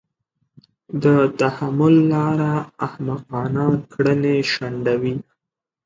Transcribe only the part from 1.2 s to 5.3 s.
تحمل لاره احمقانه کړنې شنډوي.